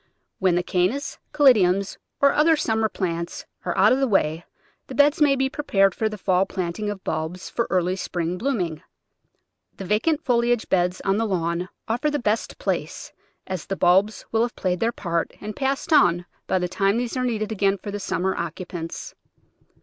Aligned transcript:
When 0.39 0.55
the 0.55 0.63
Carinas, 0.63 1.19
Caladiums, 1.31 1.97
and 2.23 2.33
other 2.33 2.55
summer 2.55 2.89
plants 2.89 3.45
are 3.65 3.77
out 3.77 3.93
of 3.93 3.99
the 3.99 4.07
way 4.07 4.45
the 4.87 4.95
beds 4.95 5.21
may 5.21 5.35
be 5.35 5.47
prepared 5.47 5.93
for 5.93 6.09
the 6.09 6.17
fall 6.17 6.47
planting 6.47 6.89
of 6.89 7.03
bulbs 7.03 7.51
for 7.51 7.67
early 7.69 7.95
spring 7.95 8.39
bloom 8.39 8.61
ing. 8.61 8.83
The 9.77 9.85
vacant 9.85 10.23
foliage 10.25 10.67
beds 10.69 11.01
on 11.05 11.17
the 11.17 11.27
lawn 11.27 11.69
offer 11.87 12.09
the 12.09 12.17
best 12.17 12.57
place, 12.57 13.13
as 13.45 13.67
the 13.67 13.75
bulbs 13.77 14.25
will 14.31 14.41
have 14.41 14.55
played 14.55 14.79
their 14.79 14.91
part 14.91 15.33
and 15.39 15.55
passed 15.55 15.93
on 15.93 16.25
by 16.47 16.57
the 16.57 16.67
time 16.67 16.97
these 16.97 17.15
are 17.15 17.23
needed 17.23 17.51
again 17.51 17.77
for 17.77 17.91
the 17.91 17.99
summer 17.99 18.35
occupants. 18.35 19.13